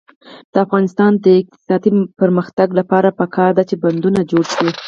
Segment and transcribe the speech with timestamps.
[0.53, 1.91] د افغانستان د اقتصادي
[2.21, 4.69] پرمختګ لپاره پکار ده چې بندونه جوړ شي.